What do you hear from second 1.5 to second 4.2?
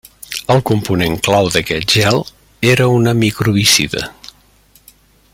d’aquest gel era una microbicida.